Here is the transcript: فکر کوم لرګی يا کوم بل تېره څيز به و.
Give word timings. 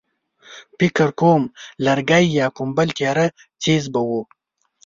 فکر 0.77 1.09
کوم 1.19 1.41
لرګی 1.85 2.25
يا 2.39 2.47
کوم 2.55 2.69
بل 2.77 2.89
تېره 2.97 3.25
څيز 3.61 3.83
به 3.93 4.01
و. 4.07 4.09